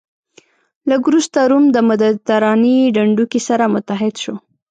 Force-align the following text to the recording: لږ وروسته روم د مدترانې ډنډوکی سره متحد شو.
لږ 0.89 1.01
وروسته 1.09 1.39
روم 1.51 1.65
د 1.75 1.77
مدترانې 1.89 2.77
ډنډوکی 2.95 3.41
سره 3.47 3.63
متحد 3.73 4.15
شو. 4.23 4.35